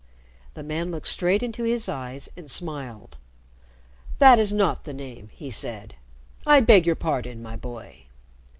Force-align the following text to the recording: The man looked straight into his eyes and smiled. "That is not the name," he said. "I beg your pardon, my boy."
The 0.55 0.63
man 0.63 0.89
looked 0.89 1.07
straight 1.07 1.43
into 1.43 1.63
his 1.63 1.87
eyes 1.87 2.27
and 2.35 2.49
smiled. 2.49 3.17
"That 4.17 4.39
is 4.39 4.51
not 4.51 4.83
the 4.83 4.95
name," 4.95 5.29
he 5.31 5.51
said. 5.51 5.93
"I 6.43 6.59
beg 6.59 6.87
your 6.87 6.95
pardon, 6.95 7.39
my 7.43 7.55
boy." 7.55 8.05